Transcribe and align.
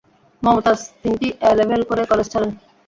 মমতাজ 0.43 0.79
তিনটি 1.01 1.27
এ-লেভেল 1.49 1.81
করে 1.89 2.03
কলেজ 2.11 2.27
ছাড়েন। 2.33 2.51